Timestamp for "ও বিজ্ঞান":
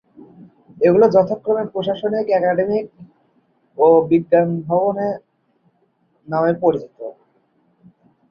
3.77-4.49